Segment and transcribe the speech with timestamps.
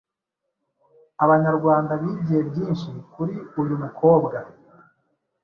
[1.23, 4.37] Abanyarwanda bigiye byinshi kuri uyu mukobwa,